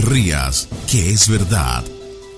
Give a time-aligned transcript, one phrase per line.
[0.00, 1.82] te rías, que es verdad.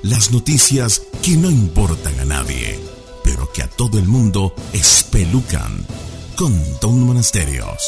[0.02, 2.78] Las noticias que no importan a nadie,
[3.24, 5.84] pero que a todo el mundo espelucan.
[6.36, 7.78] Con Don Monasterios.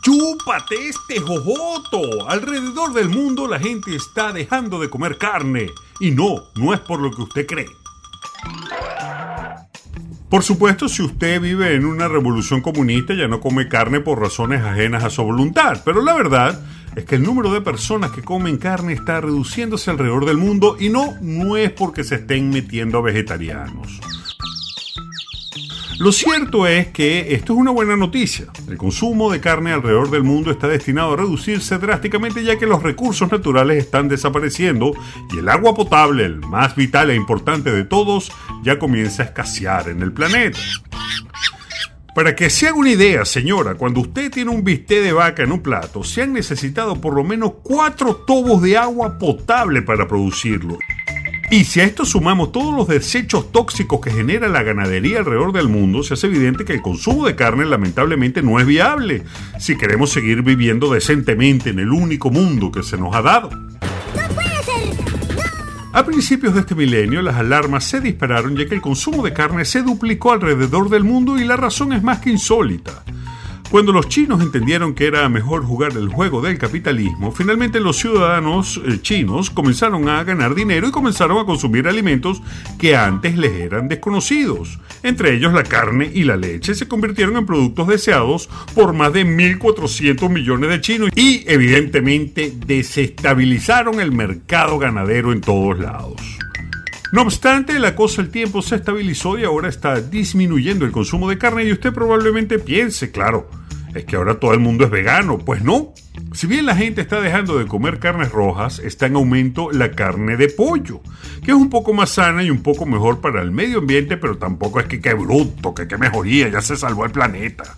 [0.00, 2.28] ¡Chúpate este jojoto!
[2.28, 5.72] Alrededor del mundo la gente está dejando de comer carne.
[6.00, 7.85] Y no, no es por lo que usted cree.
[10.28, 14.62] Por supuesto, si usted vive en una revolución comunista ya no come carne por razones
[14.62, 16.60] ajenas a su voluntad, pero la verdad
[16.96, 20.88] es que el número de personas que comen carne está reduciéndose alrededor del mundo y
[20.88, 24.00] no, no es porque se estén metiendo a vegetarianos.
[25.98, 28.46] Lo cierto es que esto es una buena noticia.
[28.68, 32.82] El consumo de carne alrededor del mundo está destinado a reducirse drásticamente ya que los
[32.82, 34.92] recursos naturales están desapareciendo
[35.32, 38.30] y el agua potable, el más vital e importante de todos,
[38.62, 40.58] ya comienza a escasear en el planeta.
[42.14, 45.52] Para que se haga una idea, señora, cuando usted tiene un bistec de vaca en
[45.52, 50.78] un plato, se han necesitado por lo menos cuatro tobos de agua potable para producirlo.
[51.50, 55.68] Y si a esto sumamos todos los desechos tóxicos que genera la ganadería alrededor del
[55.68, 59.22] mundo, se hace evidente que el consumo de carne lamentablemente no es viable
[59.58, 63.50] si queremos seguir viviendo decentemente en el único mundo que se nos ha dado.
[65.92, 69.64] A principios de este milenio, las alarmas se dispararon ya que el consumo de carne
[69.64, 73.02] se duplicó alrededor del mundo y la razón es más que insólita.
[73.70, 78.80] Cuando los chinos entendieron que era mejor jugar el juego del capitalismo, finalmente los ciudadanos
[78.86, 82.42] eh, chinos comenzaron a ganar dinero y comenzaron a consumir alimentos
[82.78, 84.78] que antes les eran desconocidos.
[85.02, 89.26] Entre ellos la carne y la leche se convirtieron en productos deseados por más de
[89.26, 96.20] 1.400 millones de chinos y evidentemente desestabilizaron el mercado ganadero en todos lados.
[97.12, 101.38] No obstante, la cosa el tiempo se estabilizó y ahora está disminuyendo el consumo de
[101.38, 103.48] carne y usted probablemente piense, claro,
[103.96, 105.38] es que ahora todo el mundo es vegano.
[105.38, 105.94] Pues no.
[106.32, 110.36] Si bien la gente está dejando de comer carnes rojas, está en aumento la carne
[110.36, 111.00] de pollo,
[111.44, 114.36] que es un poco más sana y un poco mejor para el medio ambiente, pero
[114.36, 117.76] tampoco es que qué bruto, que qué mejoría, ya se salvó el planeta.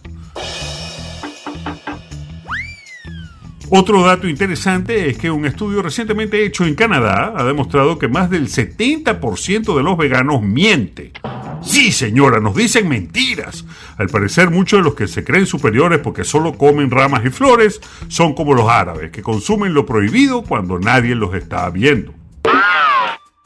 [3.71, 8.31] Otro dato interesante es que un estudio recientemente hecho en Canadá ha demostrado que más
[8.31, 11.13] del 70% de los veganos miente.
[11.61, 13.67] Sí, señora, nos dicen mentiras.
[13.99, 17.81] Al parecer muchos de los que se creen superiores porque solo comen ramas y flores
[18.09, 22.15] son como los árabes, que consumen lo prohibido cuando nadie los está viendo.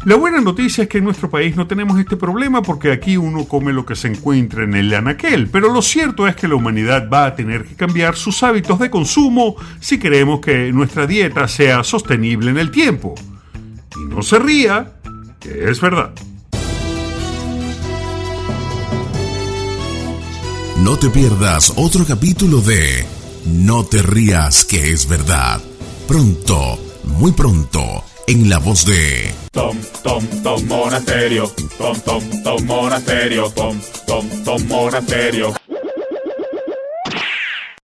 [0.05, 3.45] La buena noticia es que en nuestro país no tenemos este problema porque aquí uno
[3.45, 7.09] come lo que se encuentra en el anaquel, pero lo cierto es que la humanidad
[7.09, 11.85] va a tener que cambiar sus hábitos de consumo si queremos que nuestra dieta sea
[11.85, 13.15] sostenible en el tiempo.
[13.95, 14.93] Y no se ría,
[15.39, 16.13] que es verdad.
[20.81, 23.07] No te pierdas otro capítulo de
[23.47, 25.61] No te rías, que es verdad.
[26.09, 33.51] Pronto, muy pronto en la voz de Tom, Tom, Tom Monasterio, Tom, Tom, Tom Monasterio,
[33.51, 35.53] Tom, Tom, Tom Monasterio.